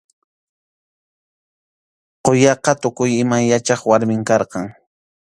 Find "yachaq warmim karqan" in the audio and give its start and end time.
3.49-4.65